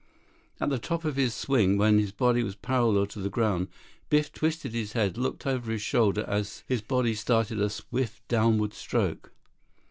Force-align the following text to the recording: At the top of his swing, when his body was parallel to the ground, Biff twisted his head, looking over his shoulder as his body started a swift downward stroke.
At 0.59 0.71
the 0.71 0.79
top 0.79 1.05
of 1.05 1.15
his 1.15 1.35
swing, 1.35 1.77
when 1.77 1.99
his 1.99 2.11
body 2.11 2.41
was 2.41 2.55
parallel 2.55 3.05
to 3.05 3.19
the 3.19 3.29
ground, 3.29 3.67
Biff 4.09 4.33
twisted 4.33 4.73
his 4.73 4.93
head, 4.93 5.15
looking 5.15 5.51
over 5.51 5.71
his 5.71 5.83
shoulder 5.83 6.25
as 6.27 6.63
his 6.67 6.81
body 6.81 7.13
started 7.13 7.61
a 7.61 7.69
swift 7.69 8.27
downward 8.27 8.73
stroke. 8.73 9.31